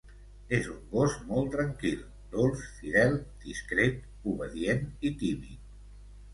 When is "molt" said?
1.31-1.51